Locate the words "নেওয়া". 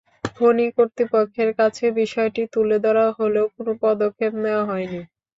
4.43-4.63